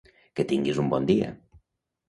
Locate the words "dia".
1.11-1.31